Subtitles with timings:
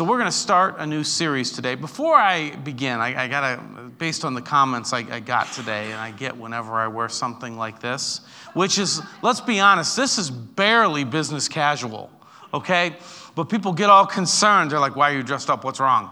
[0.00, 1.74] So, we're going to start a new series today.
[1.74, 6.00] Before I begin, I, I got based on the comments I, I got today, and
[6.00, 8.22] I get whenever I wear something like this,
[8.54, 12.10] which is, let's be honest, this is barely business casual,
[12.54, 12.96] okay?
[13.34, 14.70] But people get all concerned.
[14.70, 15.64] They're like, why are you dressed up?
[15.64, 16.10] What's wrong?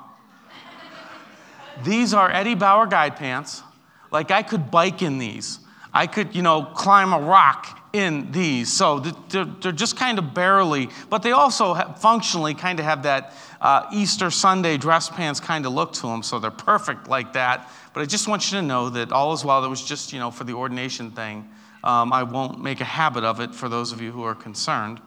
[1.83, 3.63] these are Eddie Bauer guide pants.
[4.11, 5.61] Like, I could bike in these.
[5.95, 8.71] I could, you know, climb a rock in these.
[8.73, 13.87] So they're just kind of barely, but they also functionally kind of have that uh,
[13.93, 16.23] Easter Sunday dress pants kind of look to them.
[16.23, 17.71] So they're perfect like that.
[17.93, 19.65] But I just want you to know that all is well.
[19.65, 21.49] It was just, you know, for the ordination thing.
[21.83, 25.01] Um, I won't make a habit of it for those of you who are concerned.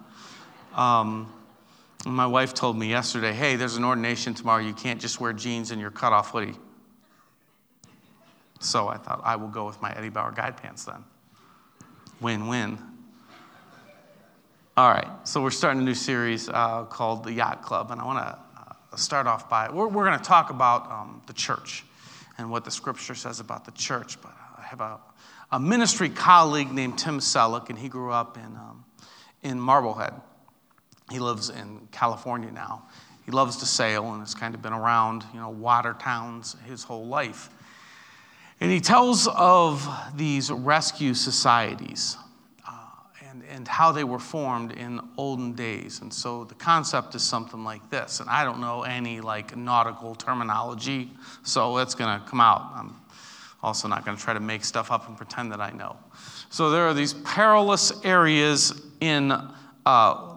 [0.75, 1.31] Um,
[2.05, 4.61] my wife told me yesterday, hey, there's an ordination tomorrow.
[4.61, 6.55] You can't just wear jeans and your cutoff hoodie.
[8.59, 11.03] So I thought I will go with my Eddie Bauer guide pants then.
[12.19, 12.77] Win win.
[14.77, 18.05] All right, so we're starting a new series uh, called The Yacht Club, and I
[18.05, 18.39] want to
[18.97, 21.85] start off by we're, we're going to talk about um, the church
[22.37, 24.21] and what the scripture says about the church.
[24.21, 24.99] But I have a,
[25.51, 28.85] a ministry colleague named Tim Selleck, and he grew up in, um,
[29.43, 30.13] in Marblehead.
[31.09, 32.83] He lives in California now.
[33.25, 36.83] He loves to sail and has kind of been around, you know, water towns his
[36.83, 37.49] whole life.
[38.59, 42.17] And he tells of these rescue societies
[43.51, 46.01] and, how they were formed in olden days.
[46.01, 48.19] And so the concept is something like this.
[48.19, 51.11] And I don't know any like nautical terminology,
[51.43, 52.71] so it's going to come out.
[52.75, 52.95] I'm
[53.61, 55.97] also not going to try to make stuff up and pretend that I know.
[56.49, 60.35] So there are these perilous areas in, uh,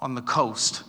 [0.00, 0.84] on the coast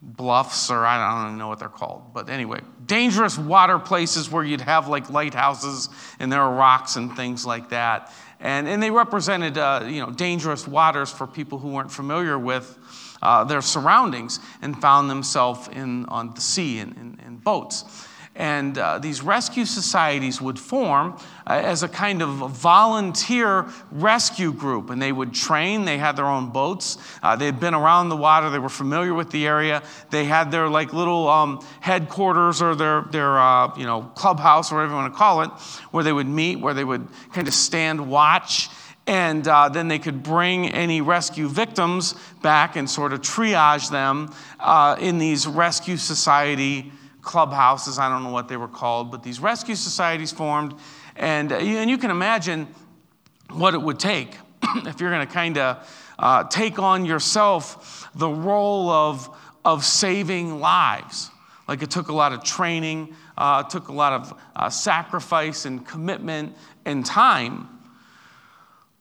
[0.00, 2.12] bluffs or I don't know what they're called.
[2.14, 5.88] But anyway, dangerous water places where you'd have like lighthouses
[6.20, 8.12] and there are rocks and things like that.
[8.40, 12.78] And, and they represented, uh, you know, dangerous waters for people who weren't familiar with
[13.20, 18.06] uh, their surroundings and found themselves in, on the sea in, in, in boats.
[18.38, 24.90] And uh, these rescue societies would form uh, as a kind of volunteer rescue group.
[24.90, 26.98] And they would train, they had their own boats.
[27.20, 29.82] Uh, they had been around the water, they were familiar with the area.
[30.10, 34.76] They had their like little um, headquarters or their, their uh, you know, clubhouse or
[34.76, 35.50] whatever you want to call it,
[35.90, 38.68] where they would meet, where they would kind of stand watch.
[39.08, 44.32] And uh, then they could bring any rescue victims back and sort of triage them
[44.60, 46.92] uh, in these rescue society
[47.28, 50.74] clubhouses, I don't know what they were called, but these rescue societies formed.
[51.14, 52.66] And, uh, and you can imagine
[53.50, 58.30] what it would take if you're going to kind of uh, take on yourself the
[58.30, 59.28] role of,
[59.62, 61.30] of saving lives.
[61.68, 65.86] Like it took a lot of training, uh, took a lot of uh, sacrifice and
[65.86, 66.56] commitment
[66.86, 67.68] and time.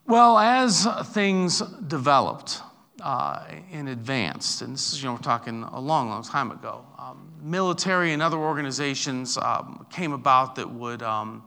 [0.05, 2.61] Well, as things developed
[3.01, 6.83] uh, in advance, and this is, you know, we're talking a long, long time ago,
[6.97, 11.43] um, military and other organizations um, came about that would, um,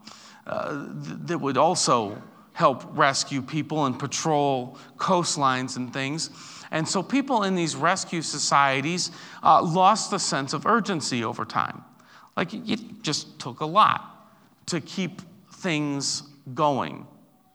[0.46, 2.20] uh, th- that would also
[2.52, 6.30] help rescue people and patrol coastlines and things.
[6.70, 9.10] And so people in these rescue societies
[9.42, 11.82] uh, lost the sense of urgency over time.
[12.36, 14.30] Like it just took a lot
[14.66, 15.22] to keep
[15.54, 16.22] things
[16.54, 17.06] going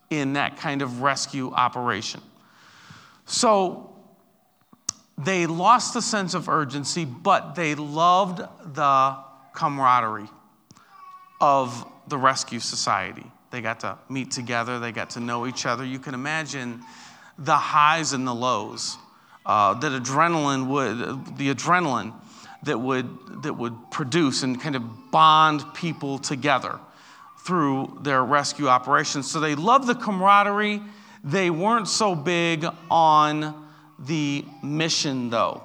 [0.09, 2.21] in that kind of rescue operation.
[3.25, 3.95] So
[5.17, 8.39] they lost the sense of urgency, but they loved
[8.75, 9.17] the
[9.53, 10.29] camaraderie
[11.41, 13.25] of the rescue society.
[13.51, 15.85] They got to meet together, they got to know each other.
[15.85, 16.83] You can imagine
[17.37, 18.97] the highs and the lows
[19.45, 22.13] uh, that adrenaline would, the adrenaline
[22.63, 26.79] that would, that would produce and kind of bond people together
[27.45, 29.29] through their rescue operations.
[29.29, 30.81] So they loved the camaraderie.
[31.25, 35.63] They weren't so big on the mission, though.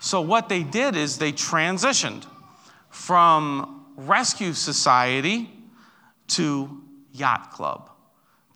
[0.00, 2.24] So, what they did is they transitioned
[2.90, 5.48] from rescue society
[6.28, 7.88] to yacht club.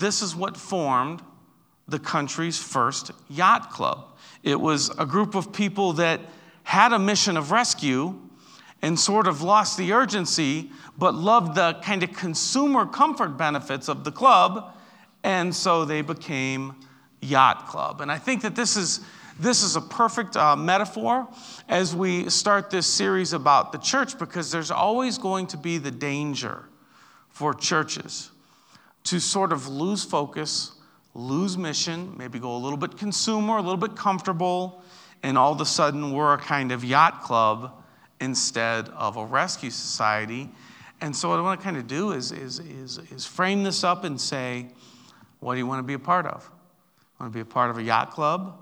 [0.01, 1.23] This is what formed
[1.87, 4.19] the country's first yacht club.
[4.43, 6.21] It was a group of people that
[6.65, 8.19] had a mission of rescue
[8.83, 14.03] and sort of lost the urgency, but loved the kind of consumer comfort benefits of
[14.03, 14.75] the club,
[15.23, 16.75] and so they became
[17.21, 18.01] Yacht Club.
[18.01, 19.01] And I think that this is,
[19.39, 21.29] this is a perfect uh, metaphor
[21.69, 25.91] as we start this series about the church because there's always going to be the
[25.91, 26.65] danger
[27.29, 28.31] for churches
[29.05, 30.73] to sort of lose focus,
[31.15, 34.83] lose mission, maybe go a little bit consumer, a little bit comfortable,
[35.23, 37.83] and all of a sudden we're a kind of yacht club
[38.21, 40.51] instead of a rescue society.
[41.01, 43.85] And so, what I want to kind of do is, is, is, is frame this
[43.85, 44.67] up and say,
[45.41, 46.49] what do you want to be a part of?
[47.19, 48.59] Want to be a part of a yacht club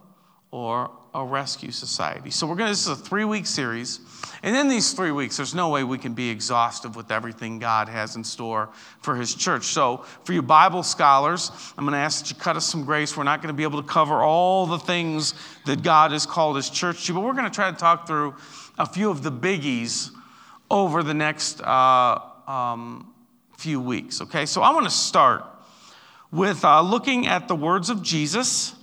[0.51, 2.31] or a rescue society.
[2.31, 4.01] So we're going to, this is a three week series.
[4.43, 7.89] And in these three weeks, there's no way we can be exhaustive with everything God
[7.89, 8.71] has in store
[9.01, 9.65] for His church.
[9.65, 13.17] So, for you Bible scholars, I'm going to ask that you cut us some grace.
[13.17, 15.35] We're not going to be able to cover all the things
[15.67, 18.35] that God has called His church to, but we're going to try to talk through
[18.79, 20.11] a few of the biggies
[20.71, 23.13] over the next uh, um,
[23.57, 24.21] few weeks.
[24.21, 25.45] Okay, so I want to start
[26.31, 28.75] with uh, looking at the words of Jesus.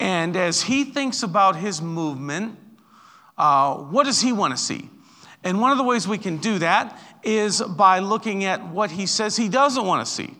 [0.00, 2.58] And as he thinks about his movement,
[3.36, 4.88] uh, what does he want to see?
[5.44, 9.06] And one of the ways we can do that is by looking at what he
[9.06, 10.34] says he doesn't want to see.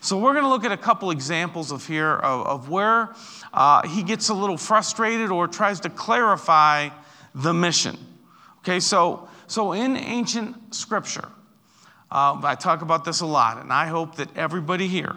[0.00, 3.14] So we're going to look at a couple examples of here of, of where
[3.52, 6.88] uh, he gets a little frustrated or tries to clarify
[7.34, 7.98] the mission.
[8.60, 11.28] Okay, so so in ancient scripture,
[12.10, 15.16] uh, I talk about this a lot, and I hope that everybody here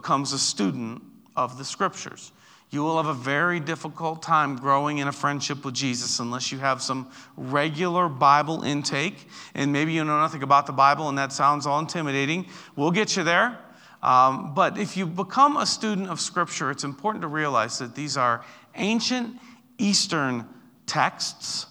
[0.00, 1.02] becomes a student
[1.36, 2.32] of the scriptures
[2.70, 6.58] you will have a very difficult time growing in a friendship with Jesus unless you
[6.58, 9.26] have some regular Bible intake.
[9.54, 12.46] And maybe you know nothing about the Bible and that sounds all intimidating.
[12.76, 13.58] We'll get you there.
[14.02, 18.16] Um, but if you become a student of Scripture, it's important to realize that these
[18.16, 18.44] are
[18.76, 19.36] ancient
[19.78, 20.46] Eastern
[20.86, 21.66] texts,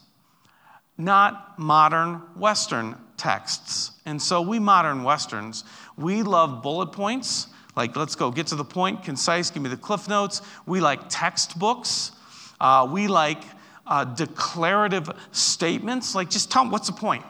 [0.97, 3.91] not modern Western texts.
[4.05, 5.63] And so we modern Westerns,
[5.95, 7.47] we love bullet points.
[7.77, 10.41] Like, let's go, get to the point, concise, give me the cliff notes.
[10.65, 12.11] We like textbooks.
[12.59, 13.43] Uh, we like
[13.85, 16.15] uh, declarative statements.
[16.15, 17.23] Like, just tell them what's the point.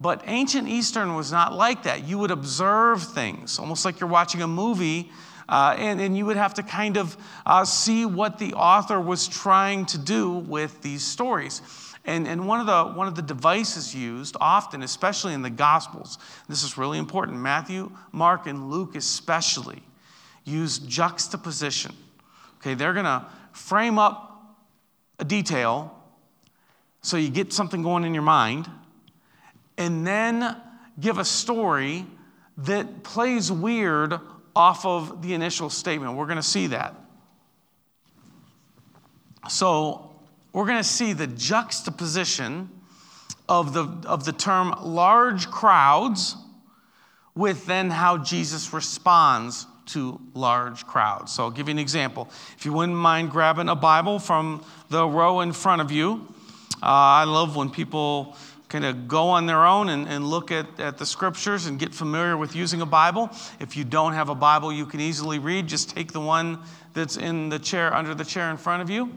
[0.00, 2.04] But ancient Eastern was not like that.
[2.04, 5.10] You would observe things, almost like you're watching a movie,
[5.48, 9.26] uh, and, and you would have to kind of uh, see what the author was
[9.26, 11.62] trying to do with these stories.
[12.04, 16.18] And, and one, of the, one of the devices used often, especially in the Gospels,
[16.48, 19.82] this is really important Matthew, Mark, and Luke especially
[20.44, 21.94] use juxtaposition.
[22.58, 24.56] Okay, they're going to frame up
[25.18, 25.96] a detail
[27.02, 28.70] so you get something going in your mind,
[29.76, 30.56] and then
[31.00, 32.06] give a story
[32.58, 34.14] that plays weird
[34.54, 36.16] off of the initial statement.
[36.16, 36.94] We're going to see that.
[39.48, 40.11] So,
[40.52, 42.68] we're going to see the juxtaposition
[43.48, 46.36] of the, of the term large crowds
[47.34, 51.32] with then how Jesus responds to large crowds.
[51.32, 52.28] So I'll give you an example.
[52.56, 56.26] If you wouldn't mind grabbing a Bible from the row in front of you,
[56.82, 58.36] uh, I love when people
[58.68, 61.94] kind of go on their own and, and look at, at the scriptures and get
[61.94, 63.30] familiar with using a Bible.
[63.60, 66.58] If you don't have a Bible you can easily read, just take the one
[66.94, 69.12] that's in the chair, under the chair in front of you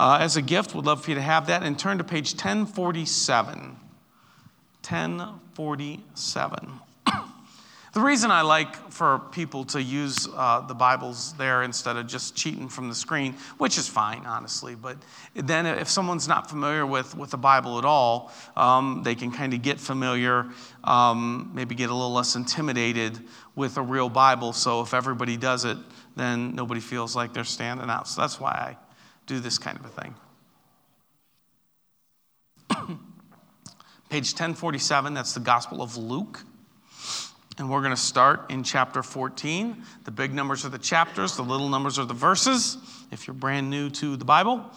[0.00, 0.74] uh, as a gift.
[0.74, 1.62] Would love for you to have that.
[1.62, 3.76] And turn to page 1047.
[4.88, 6.70] 1047.
[7.92, 12.34] the reason I like for people to use uh, the Bibles there instead of just
[12.34, 14.96] cheating from the screen, which is fine, honestly, but
[15.34, 19.52] then if someone's not familiar with, with the Bible at all, um, they can kind
[19.52, 20.46] of get familiar,
[20.82, 23.18] um, maybe get a little less intimidated
[23.54, 24.54] with a real Bible.
[24.54, 25.76] So if everybody does it,
[26.16, 28.08] then nobody feels like they're standing out.
[28.08, 28.76] So that's why I
[29.30, 30.14] do this kind of a thing.
[34.10, 36.44] Page 1047, that's the Gospel of Luke.
[37.56, 39.84] And we're going to start in chapter 14.
[40.02, 42.76] The big numbers are the chapters, the little numbers are the verses,
[43.12, 44.68] if you're brand new to the Bible.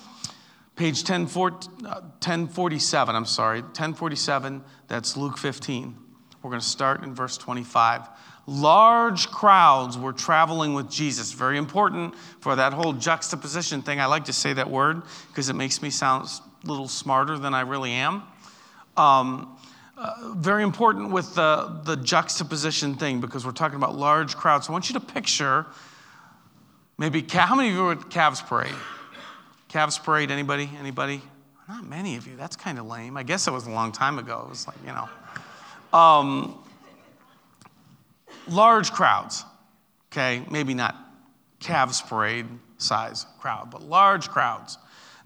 [0.75, 5.97] Page 1047, uh, I'm sorry, 1047, that's Luke 15.
[6.43, 8.07] We're going to start in verse 25.
[8.45, 11.31] Large crowds were traveling with Jesus.
[11.31, 14.01] Very important for that whole juxtaposition thing.
[14.01, 16.27] I like to say that word because it makes me sound
[16.63, 18.23] a little smarter than I really am.
[18.97, 19.57] Um,
[19.97, 24.67] uh, very important with the, the juxtaposition thing because we're talking about large crowds.
[24.67, 25.65] So I want you to picture
[26.97, 28.75] maybe, how many of you were at Cavs Parade?
[29.69, 30.69] Cavs Parade, anybody?
[30.79, 31.21] Anybody?
[31.69, 32.35] Not many of you.
[32.35, 33.15] That's kind of lame.
[33.15, 34.43] I guess it was a long time ago.
[34.45, 35.97] It was like, you know.
[35.97, 36.62] Um,
[38.47, 39.43] large crowds,
[40.11, 40.43] okay?
[40.49, 40.95] Maybe not
[41.59, 42.45] Cavs parade
[42.77, 44.77] size crowd, but large crowds.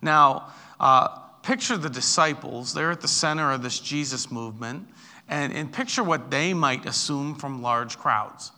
[0.02, 1.08] Now, uh,
[1.42, 2.74] picture the disciples.
[2.74, 4.88] They're at the center of this Jesus movement,
[5.28, 8.52] and, and picture what they might assume from large crowds.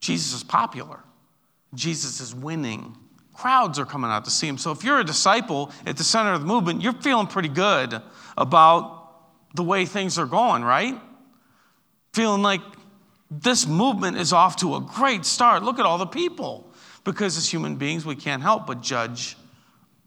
[0.00, 1.00] Jesus is popular,
[1.74, 2.96] Jesus is winning.
[3.34, 4.56] Crowds are coming out to see him.
[4.56, 8.00] So if you're a disciple at the center of the movement, you're feeling pretty good
[8.38, 8.96] about
[9.54, 10.98] the way things are going, right?
[12.14, 12.62] Feeling like
[13.30, 15.62] this movement is off to a great start.
[15.62, 16.72] Look at all the people.
[17.04, 19.36] Because as human beings, we can't help but judge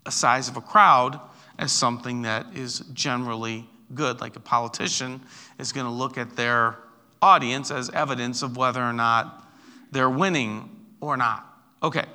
[0.06, 1.20] a size of a crowd
[1.58, 4.22] as something that is generally good.
[4.22, 5.22] Like a politician
[5.58, 6.78] is going to look at their
[7.22, 9.48] audience as evidence of whether or not
[9.92, 10.70] they're winning
[11.02, 11.46] or not.
[11.84, 12.06] Okay.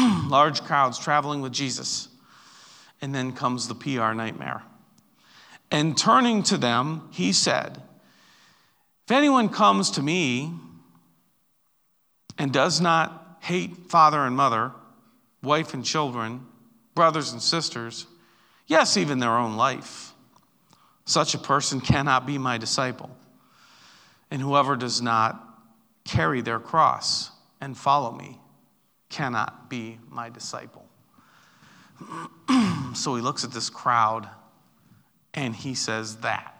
[0.26, 2.08] large crowds traveling with Jesus.
[3.02, 4.62] And then comes the PR nightmare.
[5.70, 7.82] And turning to them, he said,
[9.10, 10.54] If anyone comes to me
[12.38, 14.70] and does not hate father and mother,
[15.42, 16.46] wife and children,
[16.94, 18.06] brothers and sisters,
[18.68, 20.12] yes, even their own life,
[21.06, 23.10] such a person cannot be my disciple.
[24.30, 25.44] And whoever does not
[26.04, 28.38] carry their cross and follow me
[29.08, 30.86] cannot be my disciple.
[32.94, 34.28] so he looks at this crowd
[35.34, 36.54] and he says that.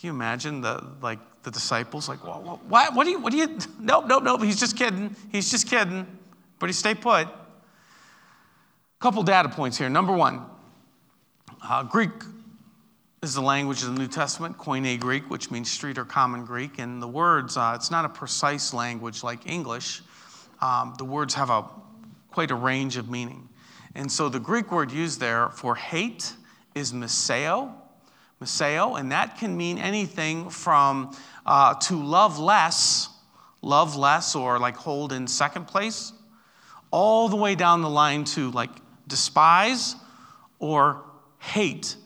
[0.00, 3.38] Can you imagine the like the disciples like what what, what do you what do
[3.38, 6.06] you nope nope nope he's just kidding he's just kidding
[6.60, 7.26] but he stay put.
[7.26, 7.30] A
[9.00, 9.88] couple data points here.
[9.88, 10.44] Number one,
[11.64, 12.10] uh, Greek
[13.22, 16.78] is the language of the New Testament, Koine Greek, which means street or common Greek.
[16.78, 20.02] And the words, uh, it's not a precise language like English.
[20.60, 21.64] Um, the words have a
[22.30, 23.48] quite a range of meaning.
[23.94, 26.34] And so the Greek word used there for hate
[26.74, 27.72] is miseo,
[28.40, 31.16] miseo, and that can mean anything from
[31.46, 33.08] uh, to love less,
[33.62, 36.12] love less, or like hold in second place,
[36.90, 38.70] all the way down the line to like
[39.06, 39.94] despise
[40.58, 41.04] or
[41.38, 41.96] hate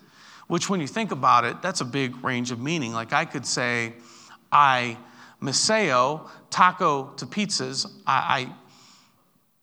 [0.47, 2.93] which, when you think about it, that's a big range of meaning.
[2.93, 3.95] Like I could say,
[4.53, 4.97] I
[5.43, 7.91] miseo taco to pizzas.
[8.07, 8.53] I, I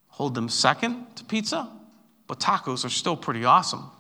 [0.08, 1.70] hold them second to pizza,
[2.28, 3.92] but tacos are still pretty awesome.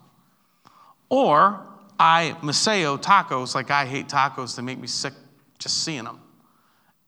[1.09, 1.65] Or
[2.01, 4.55] I miseo tacos like I hate tacos.
[4.55, 5.13] They make me sick
[5.59, 6.19] just seeing them.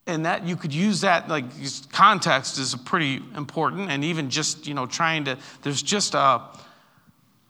[0.06, 1.46] And that you could use that like
[1.92, 3.90] context is pretty important.
[3.90, 6.44] And even just you know trying to there's just a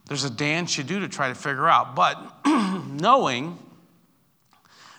[0.08, 1.98] there's a dance you do to try to figure out.
[1.98, 2.18] But
[2.88, 3.60] knowing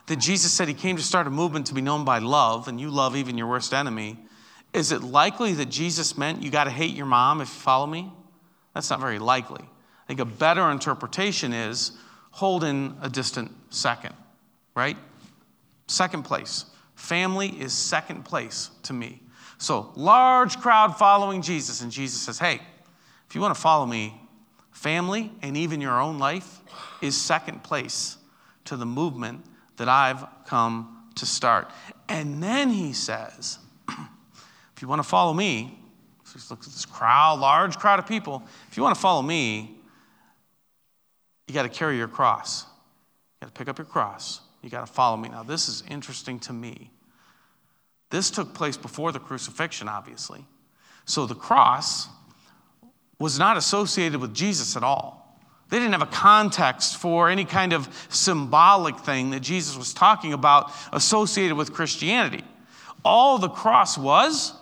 [0.07, 2.79] that Jesus said he came to start a movement to be known by love, and
[2.79, 4.19] you love even your worst enemy,
[4.75, 7.87] is it likely that Jesus meant you got to hate your mom if you follow
[7.87, 8.13] me?
[8.75, 9.63] That's not very likely.
[9.63, 11.93] I think a better interpretation is
[12.35, 14.13] hold in a distant second,
[14.75, 14.97] right?
[15.87, 16.65] Second place.
[16.97, 19.23] Family is second place to me.
[19.59, 22.61] So, large crowd following Jesus, and Jesus says, Hey,
[23.29, 24.21] if you want to follow me,
[24.73, 26.61] family, and even your own life
[27.01, 28.17] is second place
[28.65, 29.45] to the movement
[29.77, 31.71] that I've come to start.
[32.09, 35.79] And then he says, if you want to follow me,
[36.25, 38.43] so he looks at this crowd, large crowd of people.
[38.69, 39.79] If you want to follow me,
[41.47, 42.65] you got to carry your cross.
[42.65, 44.41] You got to pick up your cross.
[44.63, 45.29] You got to follow me.
[45.29, 46.91] Now, this is interesting to me.
[48.11, 50.45] This took place before the crucifixion, obviously.
[51.05, 52.09] So the cross
[53.19, 55.39] was not associated with Jesus at all.
[55.69, 60.33] They didn't have a context for any kind of symbolic thing that Jesus was talking
[60.33, 62.45] about associated with Christianity.
[63.05, 64.53] All the cross was,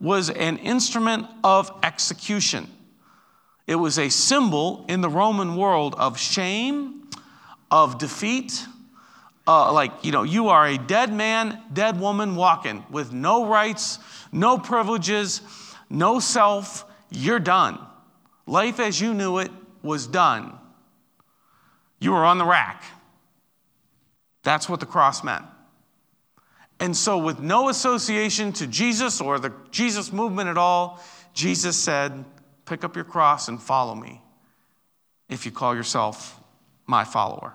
[0.00, 2.68] was an instrument of execution.
[3.70, 7.08] It was a symbol in the Roman world of shame,
[7.70, 8.66] of defeat.
[9.46, 14.00] Uh, like, you know, you are a dead man, dead woman walking with no rights,
[14.32, 15.40] no privileges,
[15.88, 17.78] no self, you're done.
[18.44, 19.52] Life as you knew it
[19.84, 20.58] was done.
[22.00, 22.82] You were on the rack.
[24.42, 25.44] That's what the cross meant.
[26.80, 31.00] And so, with no association to Jesus or the Jesus movement at all,
[31.34, 32.24] Jesus said,
[32.70, 34.22] Pick up your cross and follow me
[35.28, 36.40] if you call yourself
[36.86, 37.54] my follower.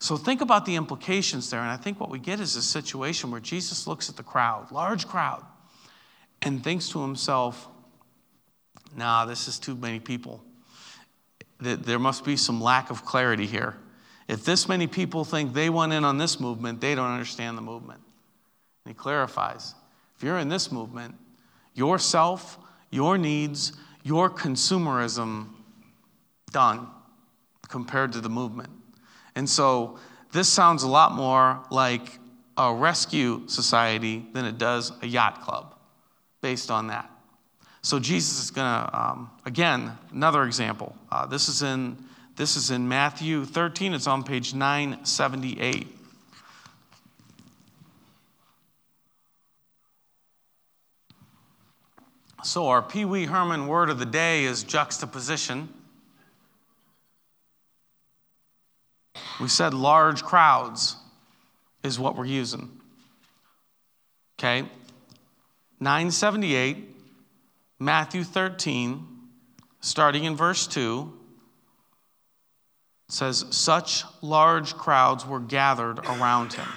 [0.00, 1.60] So, think about the implications there.
[1.60, 4.72] And I think what we get is a situation where Jesus looks at the crowd,
[4.72, 5.44] large crowd,
[6.40, 7.68] and thinks to himself,
[8.96, 10.42] nah, this is too many people.
[11.60, 13.76] There must be some lack of clarity here.
[14.26, 17.62] If this many people think they want in on this movement, they don't understand the
[17.62, 18.00] movement.
[18.86, 19.74] And he clarifies
[20.16, 21.14] if you're in this movement,
[21.74, 22.56] yourself,
[22.90, 25.48] your needs, your consumerism,
[26.50, 26.88] done
[27.68, 28.70] compared to the movement.
[29.34, 29.98] And so
[30.32, 32.18] this sounds a lot more like
[32.56, 35.74] a rescue society than it does a yacht club
[36.40, 37.10] based on that.
[37.82, 40.96] So Jesus is going to, um, again, another example.
[41.10, 41.96] Uh, this, is in,
[42.36, 45.97] this is in Matthew 13, it's on page 978.
[52.48, 55.68] So, our Pee Wee Herman word of the day is juxtaposition.
[59.38, 60.96] We said large crowds
[61.82, 62.70] is what we're using.
[64.38, 64.62] Okay?
[65.78, 66.96] 978
[67.78, 69.06] Matthew 13,
[69.80, 71.12] starting in verse 2,
[73.10, 76.68] says, Such large crowds were gathered around him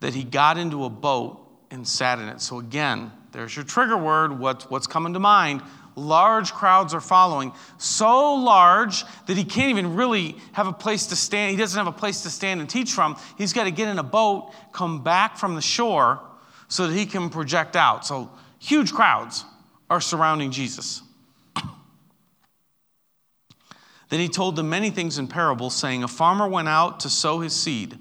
[0.00, 1.38] that he got into a boat
[1.70, 2.40] and sat in it.
[2.40, 4.38] So, again, there's your trigger word.
[4.38, 5.62] What, what's coming to mind?
[5.96, 11.16] Large crowds are following, so large that he can't even really have a place to
[11.16, 11.50] stand.
[11.50, 13.16] He doesn't have a place to stand and teach from.
[13.36, 16.20] He's got to get in a boat, come back from the shore
[16.68, 18.06] so that he can project out.
[18.06, 19.44] So huge crowds
[19.90, 21.02] are surrounding Jesus.
[24.08, 27.40] then he told them many things in parables, saying, A farmer went out to sow
[27.40, 27.98] his seed.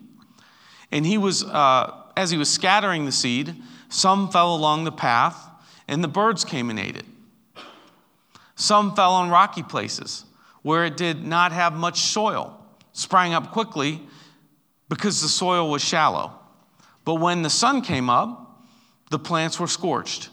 [0.92, 3.56] And he was, uh, as he was scattering the seed,
[3.90, 5.50] some fell along the path,
[5.88, 7.06] and the birds came and ate it.
[8.56, 10.26] Some fell on rocky places
[10.62, 14.02] where it did not have much soil, sprang up quickly
[14.90, 16.34] because the soil was shallow.
[17.06, 18.62] But when the sun came up,
[19.10, 20.30] the plants were scorched,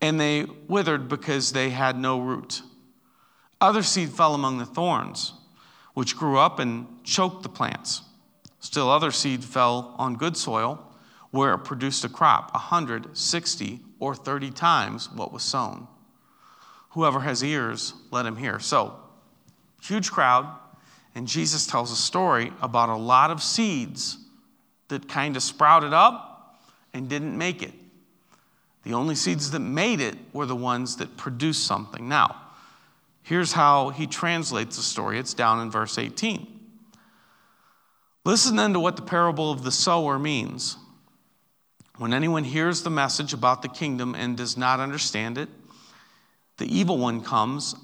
[0.00, 2.62] and they withered because they had no root.
[3.60, 5.32] Other seed fell among the thorns,
[5.94, 8.02] which grew up and choked the plants.
[8.60, 10.91] Still, other seed fell on good soil,
[11.32, 15.88] where it produced a crop, a hundred, sixty, or thirty times what was sown.
[16.90, 18.60] Whoever has ears, let him hear.
[18.60, 18.94] So,
[19.82, 20.46] huge crowd,
[21.14, 24.18] and Jesus tells a story about a lot of seeds
[24.88, 26.60] that kind of sprouted up
[26.92, 27.72] and didn't make it.
[28.84, 32.08] The only seeds that made it were the ones that produced something.
[32.08, 32.36] Now,
[33.22, 36.60] here's how he translates the story it's down in verse 18.
[38.24, 40.76] Listen then to what the parable of the sower means.
[41.98, 45.48] When anyone hears the message about the kingdom and does not understand it,
[46.56, 47.74] the evil one comes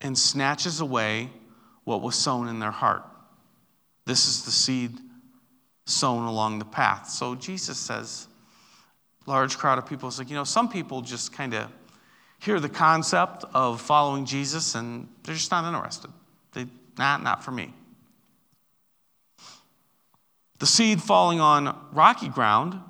[0.00, 1.30] and snatches away
[1.84, 3.04] what was sown in their heart.
[4.06, 4.98] This is the seed
[5.84, 7.08] sown along the path.
[7.08, 8.28] So Jesus says,
[9.26, 11.70] large crowd of people is like, you know, some people just kind of
[12.40, 16.10] hear the concept of following Jesus and they're just not interested.
[16.52, 16.66] They,
[16.98, 17.72] not, not for me.
[20.58, 22.80] The seed falling on rocky ground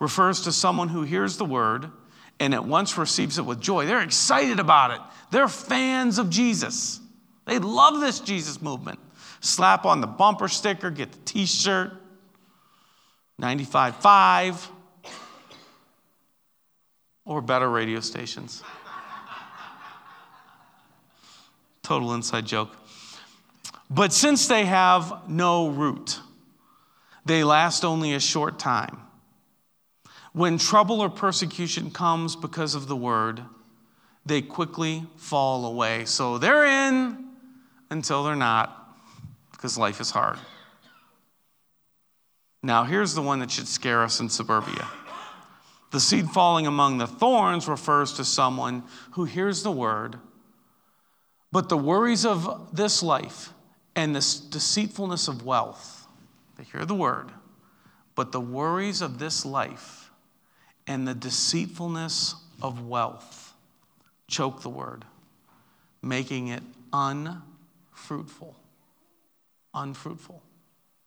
[0.00, 1.90] refers to someone who hears the word
[2.40, 3.86] and at once receives it with joy.
[3.86, 5.00] They're excited about it.
[5.30, 6.98] They're fans of Jesus.
[7.44, 8.98] They love this Jesus movement.
[9.40, 11.92] Slap on the bumper sticker, get the t shirt,
[13.40, 14.68] 95.5,
[17.24, 18.62] or better radio stations.
[21.82, 22.76] Total inside joke.
[23.90, 26.20] But since they have no root,
[27.24, 28.98] they last only a short time.
[30.32, 33.42] When trouble or persecution comes because of the word,
[34.24, 36.04] they quickly fall away.
[36.04, 37.30] So they're in
[37.90, 38.96] until they're not,
[39.50, 40.38] because life is hard.
[42.62, 44.86] Now, here's the one that should scare us in suburbia.
[45.90, 50.16] The seed falling among the thorns refers to someone who hears the word,
[51.50, 53.52] but the worries of this life
[53.96, 56.06] and this deceitfulness of wealth,
[56.56, 57.32] they hear the word,
[58.14, 59.99] but the worries of this life
[60.90, 63.54] and the deceitfulness of wealth
[64.26, 65.04] choke the word,
[66.02, 68.56] making it unfruitful.
[69.72, 70.42] Unfruitful.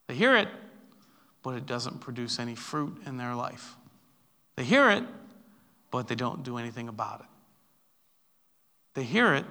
[0.08, 0.48] They hear it,
[1.42, 3.76] but it doesn't produce any fruit in their life.
[4.56, 5.04] They hear it,
[5.92, 7.28] but they don't do anything about it.
[8.94, 9.46] They hear it,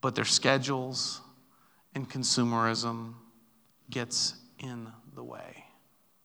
[0.00, 1.20] but their schedules
[1.94, 3.14] and consumerism
[3.88, 5.63] gets in the way,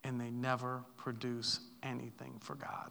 [0.10, 2.90] and they never produce anything for God.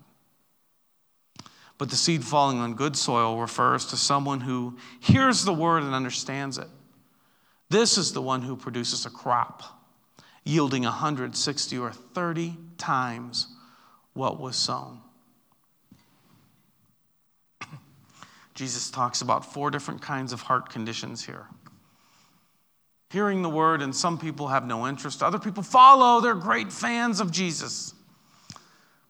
[1.76, 5.94] But the seed falling on good soil refers to someone who hears the word and
[5.94, 6.68] understands it.
[7.70, 9.64] This is the one who produces a crop
[10.44, 13.48] yielding 160 or 30 times
[14.12, 15.00] what was sown.
[18.54, 21.48] Jesus talks about four different kinds of heart conditions here.
[23.10, 25.22] Hearing the word, and some people have no interest.
[25.22, 27.94] Other people follow, they're great fans of Jesus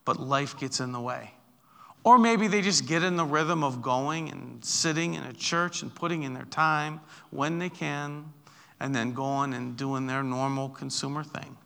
[0.08, 1.34] but life gets in the way.
[2.02, 5.82] Or maybe they just get in the rhythm of going and sitting in a church
[5.82, 8.32] and putting in their time when they can,
[8.80, 11.58] and then going and doing their normal consumer thing.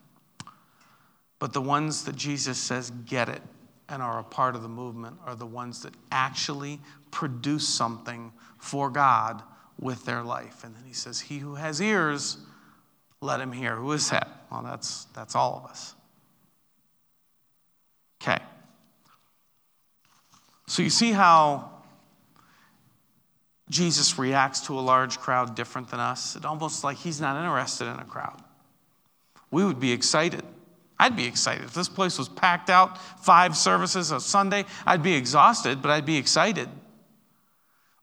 [1.38, 3.42] But the ones that Jesus says get it
[3.88, 6.80] and are a part of the movement are the ones that actually
[7.12, 9.40] produce something for God
[9.82, 10.64] with their life.
[10.64, 12.38] And then he says, He who has ears,
[13.20, 13.76] let him hear.
[13.76, 14.28] Who is that?
[14.50, 15.94] Well, that's, that's all of us.
[18.22, 18.40] Okay.
[20.68, 21.70] So you see how
[23.68, 26.36] Jesus reacts to a large crowd different than us?
[26.36, 28.40] It's almost like he's not interested in a crowd.
[29.50, 30.42] We would be excited.
[30.98, 31.64] I'd be excited.
[31.64, 36.06] If this place was packed out, five services a Sunday, I'd be exhausted, but I'd
[36.06, 36.68] be excited.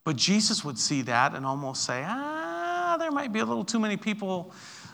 [0.10, 3.78] But Jesus would see that and almost say, ah, there might be a little too
[3.78, 4.52] many people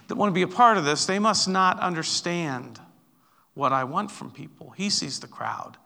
[0.10, 1.06] that want to be a part of this.
[1.06, 2.82] They must not understand
[3.54, 4.72] what I want from people.
[4.72, 5.78] He sees the crowd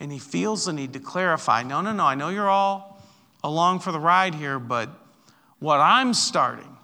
[0.00, 3.02] and he feels the need to clarify no, no, no, I know you're all
[3.44, 4.88] along for the ride here, but
[5.58, 6.78] what I'm starting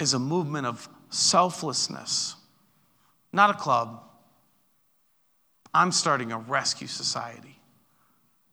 [0.00, 2.34] is a movement of selflessness,
[3.32, 4.02] not a club.
[5.72, 7.60] I'm starting a rescue society,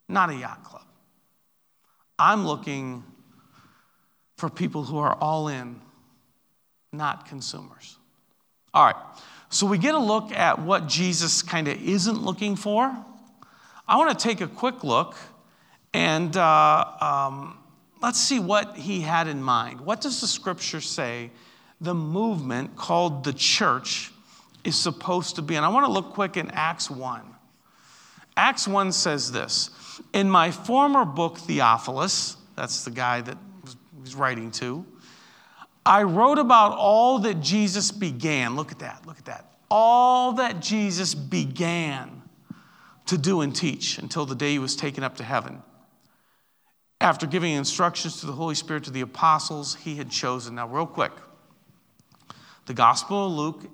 [0.07, 0.85] not a yacht club.
[2.21, 3.03] I'm looking
[4.37, 5.81] for people who are all in,
[6.93, 7.97] not consumers.
[8.75, 8.95] All right,
[9.49, 12.95] so we get a look at what Jesus kind of isn't looking for.
[13.87, 15.15] I want to take a quick look
[15.95, 17.57] and uh, um,
[18.03, 19.81] let's see what he had in mind.
[19.81, 21.31] What does the scripture say
[21.81, 24.11] the movement called the church
[24.63, 25.55] is supposed to be?
[25.55, 27.30] And I want to look quick in Acts 1.
[28.37, 29.69] Acts 1 says this
[30.13, 33.37] In my former book, Theophilus, that's the guy that
[34.03, 34.85] he's writing to,
[35.85, 38.55] I wrote about all that Jesus began.
[38.55, 39.45] Look at that, look at that.
[39.69, 42.21] All that Jesus began
[43.07, 45.63] to do and teach until the day he was taken up to heaven
[47.01, 50.55] after giving instructions to the Holy Spirit to the apostles he had chosen.
[50.55, 51.11] Now, real quick,
[52.67, 53.71] the Gospel of Luke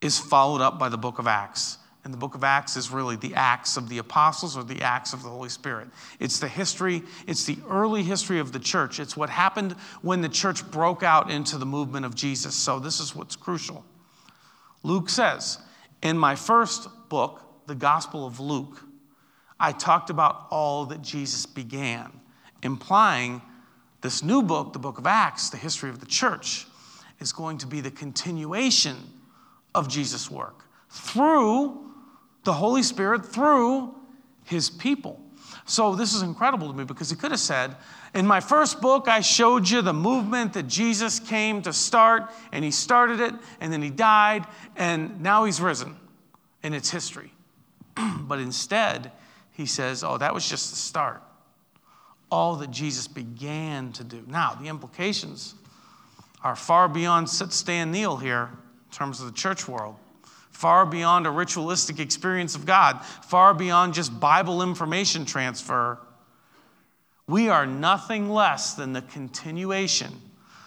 [0.00, 1.77] is followed up by the book of Acts.
[2.04, 5.12] And the book of Acts is really the Acts of the apostles or the Acts
[5.12, 5.88] of the Holy Spirit.
[6.20, 9.00] It's the history, it's the early history of the church.
[9.00, 12.54] It's what happened when the church broke out into the movement of Jesus.
[12.54, 13.84] So, this is what's crucial.
[14.82, 15.58] Luke says,
[16.02, 18.80] In my first book, the Gospel of Luke,
[19.60, 22.12] I talked about all that Jesus began,
[22.62, 23.42] implying
[24.00, 26.66] this new book, the book of Acts, the history of the church,
[27.18, 28.96] is going to be the continuation
[29.74, 31.87] of Jesus' work through
[32.44, 33.94] the Holy Spirit, through
[34.44, 35.20] his people.
[35.64, 37.76] So, this is incredible to me because he could have said,
[38.14, 42.64] In my first book, I showed you the movement that Jesus came to start, and
[42.64, 44.46] he started it, and then he died,
[44.76, 45.96] and now he's risen,
[46.62, 47.32] and it's history.
[48.20, 49.12] but instead,
[49.52, 51.22] he says, Oh, that was just the start.
[52.30, 54.22] All that Jesus began to do.
[54.26, 55.54] Now, the implications
[56.42, 59.96] are far beyond sit, stand, kneel here in terms of the church world,
[60.58, 66.00] far beyond a ritualistic experience of God, far beyond just Bible information transfer.
[67.28, 70.12] We are nothing less than the continuation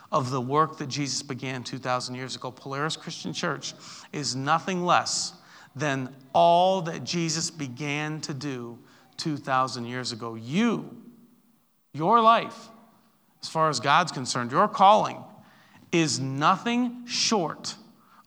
[0.10, 2.52] of the work that Jesus began 2,000 years ago.
[2.52, 3.74] Polaris Christian Church
[4.14, 5.34] is nothing less
[5.76, 8.80] than all that Jesus began to do
[9.18, 10.36] 2,000 years ago.
[10.36, 10.90] You,
[11.92, 12.70] your life,
[13.44, 15.22] as far as God's concerned, your calling
[15.92, 17.76] is nothing short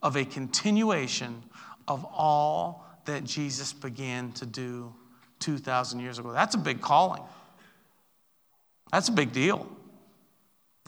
[0.02, 1.42] of a continuation
[1.88, 4.92] of all that Jesus began to do
[5.40, 6.32] 2,000 years ago.
[6.32, 7.22] That's a big calling.
[8.90, 9.66] That's a big deal.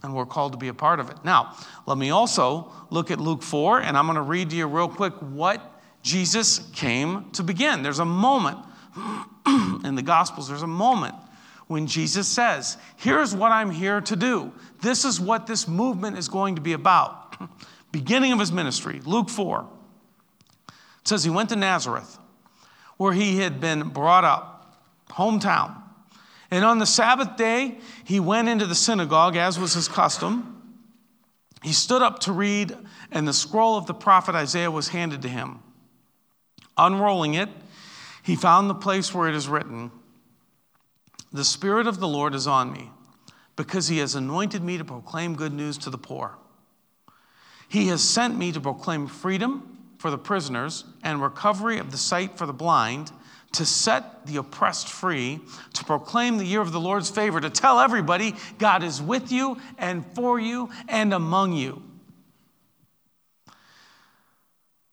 [0.02, 1.16] And we're called to be a part of it.
[1.24, 1.56] Now,
[1.86, 4.88] let me also look at Luke 4, and I'm going to read to you real
[4.88, 5.60] quick what
[6.02, 7.82] Jesus came to begin.
[7.82, 8.58] There's a moment
[9.84, 11.14] in the Gospels, there's a moment
[11.66, 14.52] when Jesus says, Here's what I'm here to do.
[14.80, 17.36] This is what this movement is going to be about.
[17.92, 19.68] Beginning of his ministry, Luke 4.
[21.06, 22.18] It says he went to Nazareth,
[22.96, 24.76] where he had been brought up,
[25.10, 25.80] hometown.
[26.50, 30.80] And on the Sabbath day, he went into the synagogue, as was his custom.
[31.62, 32.76] He stood up to read,
[33.12, 35.60] and the scroll of the prophet Isaiah was handed to him.
[36.76, 37.50] Unrolling it,
[38.24, 39.92] he found the place where it is written,
[41.32, 42.90] The Spirit of the Lord is on me,
[43.54, 46.36] because he has anointed me to proclaim good news to the poor.
[47.68, 49.75] He has sent me to proclaim freedom
[50.06, 53.10] for the prisoners and recovery of the sight for the blind,
[53.50, 55.40] to set the oppressed free,
[55.72, 59.58] to proclaim the year of the Lord's favor, to tell everybody God is with you
[59.78, 61.82] and for you and among you.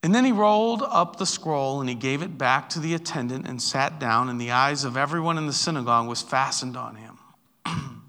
[0.02, 3.48] And then he rolled up the scroll and he gave it back to the attendant
[3.48, 7.20] and sat down, and the eyes of everyone in the synagogue was fastened on him.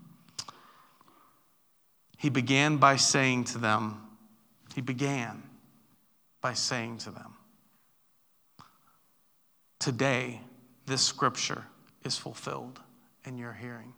[2.16, 4.00] he began by saying to them,
[4.74, 5.42] he began
[6.44, 7.32] by saying to them,
[9.78, 10.42] Today,
[10.84, 11.64] this scripture
[12.04, 12.80] is fulfilled
[13.24, 13.94] in your hearing.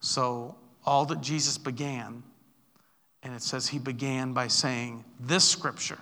[0.00, 2.22] So, all that Jesus began,
[3.22, 5.98] and it says he began by saying, This scripture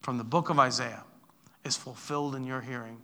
[0.00, 1.02] from the book of Isaiah
[1.64, 3.02] is fulfilled in your hearing.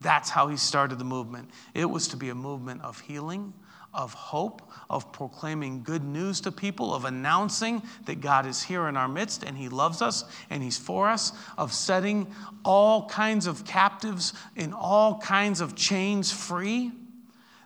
[0.00, 1.50] That's how he started the movement.
[1.74, 3.52] It was to be a movement of healing,
[3.92, 8.96] of hope, of proclaiming good news to people, of announcing that God is here in
[8.96, 12.26] our midst and he loves us and he's for us, of setting
[12.64, 16.92] all kinds of captives in all kinds of chains free.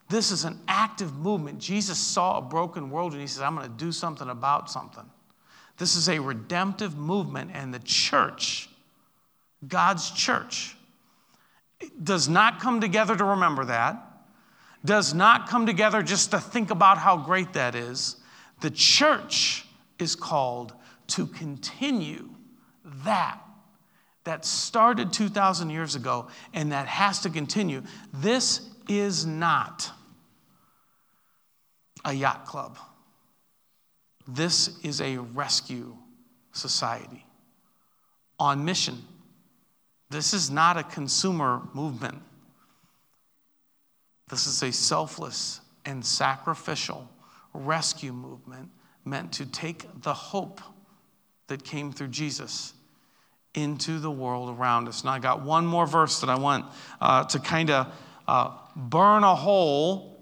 [0.09, 1.59] This is an active movement.
[1.59, 5.05] Jesus saw a broken world and he says, I'm going to do something about something.
[5.77, 8.69] This is a redemptive movement, and the church,
[9.67, 10.74] God's church,
[12.03, 14.01] does not come together to remember that.
[14.85, 18.17] does not come together just to think about how great that is.
[18.61, 19.65] The church
[19.99, 20.75] is called
[21.09, 22.29] to continue
[23.05, 23.41] that
[24.25, 27.83] that started 2,000 years ago and that has to continue.
[28.13, 29.91] This is not
[32.05, 32.79] a yacht club.
[34.27, 35.97] This is a rescue
[36.53, 37.25] society
[38.39, 39.03] on mission.
[40.15, 42.23] This is not a consumer movement.
[44.29, 47.11] This is a selfless and sacrificial
[47.53, 48.71] rescue movement
[49.05, 50.61] meant to take the hope
[51.49, 52.75] that came through Jesus
[53.55, 55.03] into the world around us.
[55.03, 56.67] Now, I got one more verse that I want
[57.01, 57.93] uh, to kind of
[58.29, 60.17] uh, burn a hole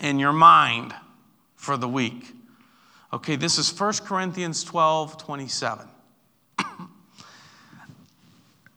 [0.00, 0.94] in your mind
[1.56, 2.30] for the week.
[3.10, 5.88] Okay, this is 1 Corinthians 12 27.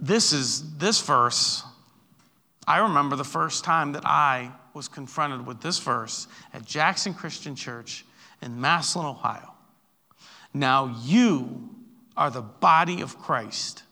[0.05, 1.63] This is this verse.
[2.67, 7.55] I remember the first time that I was confronted with this verse at Jackson Christian
[7.55, 8.05] Church
[8.41, 9.53] in Massillon, Ohio.
[10.53, 11.69] Now you
[12.15, 13.83] are the body of Christ,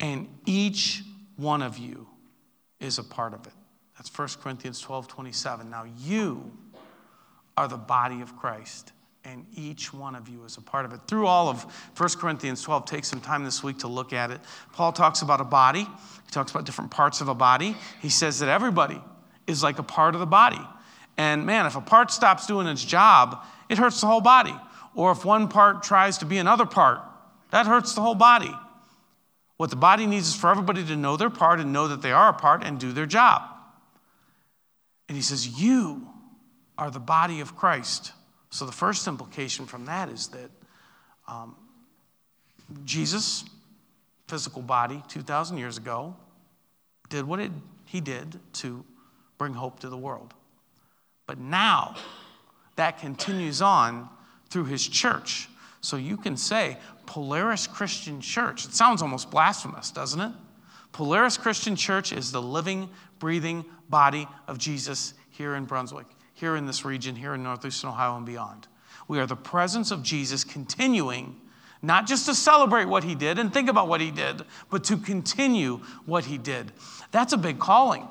[0.00, 1.02] and each
[1.36, 2.06] one of you
[2.80, 3.52] is a part of it.
[3.96, 5.68] That's 1 Corinthians 12 27.
[5.68, 6.52] Now you
[7.56, 8.92] are the body of Christ
[9.24, 11.00] and each one of you is a part of it.
[11.06, 11.64] Through all of
[11.96, 14.40] 1 Corinthians 12, take some time this week to look at it.
[14.72, 17.76] Paul talks about a body, he talks about different parts of a body.
[18.00, 19.00] He says that everybody
[19.46, 20.60] is like a part of the body.
[21.16, 24.54] And man, if a part stops doing its job, it hurts the whole body.
[24.94, 27.00] Or if one part tries to be another part,
[27.50, 28.54] that hurts the whole body.
[29.56, 32.12] What the body needs is for everybody to know their part and know that they
[32.12, 33.42] are a part and do their job.
[35.08, 36.06] And he says, You
[36.76, 38.12] are the body of Christ.
[38.50, 40.50] So the first implication from that is that
[41.26, 41.54] um,
[42.84, 43.44] Jesus,
[44.26, 46.16] physical body, 2,000 years ago,
[47.08, 47.52] did what it,
[47.84, 48.84] he did to
[49.36, 50.34] bring hope to the world.
[51.26, 51.96] But now
[52.76, 54.08] that continues on
[54.50, 55.48] through his church.
[55.80, 58.66] So you can say, Polaris Christian Church.
[58.66, 60.32] It sounds almost blasphemous, doesn't it?
[60.92, 66.06] Polaris Christian Church is the living, breathing body of Jesus here in Brunswick
[66.38, 68.68] here in this region, here in Northeastern Ohio and beyond.
[69.08, 71.36] We are the presence of Jesus continuing,
[71.82, 74.96] not just to celebrate what he did and think about what he did, but to
[74.96, 76.72] continue what he did.
[77.10, 78.06] That's a big calling.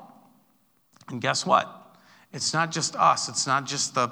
[1.08, 1.96] And guess what?
[2.32, 4.10] It's not just us, it's not just the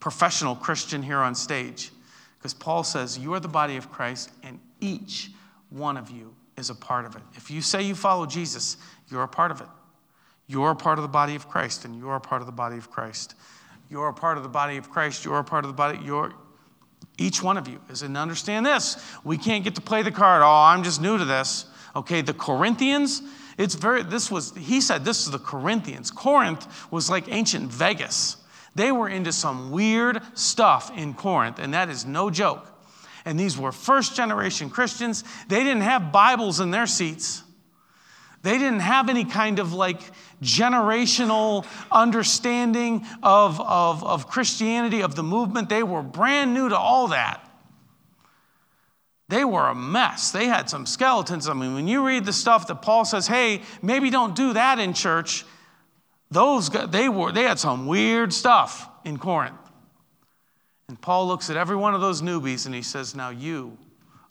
[0.00, 1.90] professional Christian here on stage.
[2.38, 5.30] Because Paul says, You are the body of Christ, and each
[5.70, 7.22] one of you is a part of it.
[7.34, 8.76] If you say you follow Jesus,
[9.10, 9.66] you're a part of it.
[10.46, 12.78] You're a part of the body of Christ, and you're a part of the body
[12.78, 13.34] of Christ.
[13.90, 15.24] You're a part of the body of Christ.
[15.24, 15.98] You're a part of the body.
[16.02, 16.32] You're,
[17.16, 18.02] each one of you is.
[18.02, 21.24] And understand this we can't get to play the card, oh, I'm just new to
[21.24, 21.66] this.
[21.96, 23.22] Okay, the Corinthians,
[23.56, 26.10] it's very, this was, he said this is the Corinthians.
[26.10, 28.36] Corinth was like ancient Vegas.
[28.74, 32.70] They were into some weird stuff in Corinth, and that is no joke.
[33.24, 35.24] And these were first generation Christians.
[35.48, 37.42] They didn't have Bibles in their seats.
[38.48, 40.00] They didn't have any kind of like
[40.42, 45.68] generational understanding of, of, of Christianity, of the movement.
[45.68, 47.46] They were brand new to all that.
[49.28, 50.30] They were a mess.
[50.30, 51.46] They had some skeletons.
[51.46, 54.78] I mean, when you read the stuff that Paul says, hey, maybe don't do that
[54.78, 55.44] in church,
[56.30, 59.60] those they were they had some weird stuff in Corinth.
[60.88, 63.76] And Paul looks at every one of those newbies and he says, Now you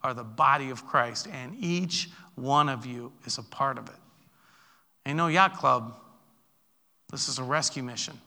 [0.01, 3.95] are the body of Christ, and each one of you is a part of it.
[5.07, 5.95] Ain't no yacht club.
[7.09, 8.19] This is a rescue mission.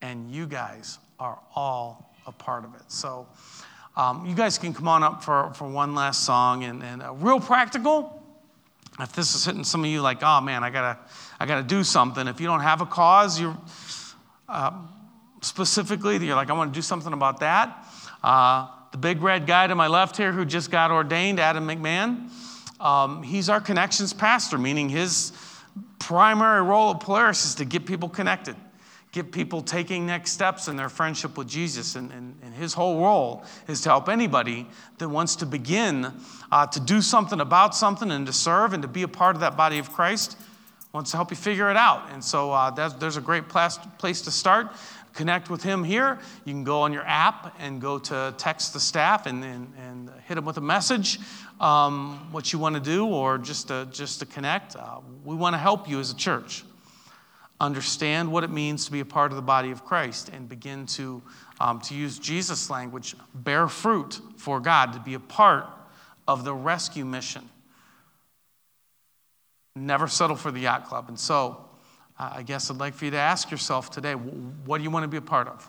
[0.00, 2.80] And you guys are all a part of it.
[2.88, 3.26] So
[3.94, 6.64] um, you guys can come on up for, for one last song.
[6.64, 8.22] And, and uh, real practical,
[9.00, 10.98] if this is hitting some of you like, oh man, I gotta,
[11.38, 12.26] I gotta do something.
[12.26, 13.58] If you don't have a cause, you're
[14.48, 14.70] uh,
[15.42, 17.84] specifically, you're like, I want to do something about that.
[18.22, 22.30] Uh, the big red guy to my left here who just got ordained, Adam McMahon,
[22.80, 25.32] um, he's our connections pastor, meaning his
[25.98, 28.56] primary role of Polaris is to get people connected,
[29.12, 31.96] get people taking next steps in their friendship with Jesus.
[31.96, 34.66] And, and, and his whole role is to help anybody
[34.98, 36.12] that wants to begin
[36.52, 39.40] uh, to do something about something and to serve and to be a part of
[39.40, 40.36] that body of Christ,
[40.92, 42.10] wants to help you figure it out.
[42.12, 44.72] And so uh, there's a great place to start
[45.16, 48.80] connect with him here, you can go on your app and go to text the
[48.80, 51.18] staff and, and, and hit them with a message
[51.58, 54.76] um, what you want to do or just to, just to connect.
[54.76, 56.64] Uh, we want to help you as a church
[57.60, 60.86] understand what it means to be a part of the body of Christ and begin
[60.86, 61.22] to,
[61.58, 65.66] um, to use Jesus' language, bear fruit for God, to be a part
[66.28, 67.48] of the rescue mission.
[69.74, 71.08] Never settle for the yacht club.
[71.08, 71.65] And so,
[72.18, 75.08] I guess I'd like for you to ask yourself today what do you want to
[75.08, 75.68] be a part of?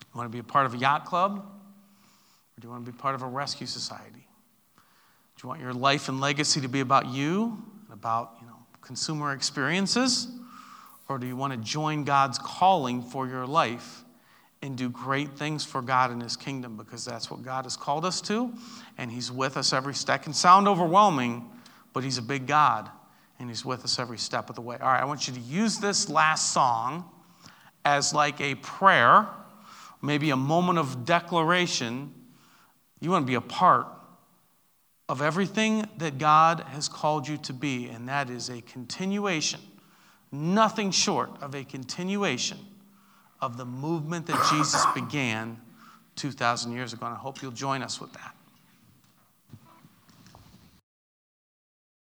[0.00, 1.38] You want to be a part of a yacht club?
[1.38, 4.28] Or do you want to be part of a rescue society?
[4.76, 8.58] Do you want your life and legacy to be about you, and about you know,
[8.80, 10.28] consumer experiences?
[11.08, 14.04] Or do you want to join God's calling for your life
[14.62, 16.76] and do great things for God and His kingdom?
[16.76, 18.52] Because that's what God has called us to,
[18.96, 20.20] and He's with us every step.
[20.20, 21.50] It can sound overwhelming,
[21.92, 22.88] but He's a big God,
[23.38, 24.76] and He's with us every step of the way.
[24.80, 27.04] All right, I want you to use this last song
[27.84, 29.26] as like a prayer,
[30.00, 32.12] maybe a moment of declaration.
[33.00, 33.86] You want to be a part
[35.08, 39.60] of everything that God has called you to be, and that is a continuation
[40.34, 42.58] nothing short of a continuation
[43.40, 45.60] of the movement that Jesus began
[46.16, 47.06] 2,000 years ago.
[47.06, 48.34] And I hope you'll join us with that.